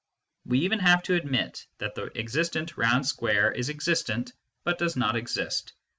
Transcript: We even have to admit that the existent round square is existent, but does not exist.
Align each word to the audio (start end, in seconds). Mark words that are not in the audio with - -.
We 0.45 0.57
even 0.61 0.79
have 0.79 1.03
to 1.03 1.13
admit 1.13 1.67
that 1.77 1.93
the 1.93 2.05
existent 2.19 2.75
round 2.75 3.05
square 3.05 3.51
is 3.51 3.69
existent, 3.69 4.33
but 4.63 4.79
does 4.79 4.95
not 4.95 5.15
exist. 5.15 5.73